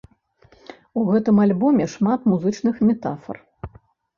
У 1.01 1.03
гэтым 1.09 1.41
альбоме 1.45 1.85
шмат 1.97 2.19
музычных 2.33 2.75
метафар. 2.89 3.37